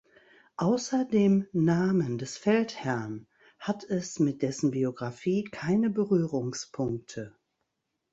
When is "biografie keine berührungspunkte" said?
4.71-7.35